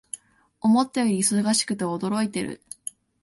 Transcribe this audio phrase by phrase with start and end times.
[0.61, 2.59] 思ったより忙しくて驚いている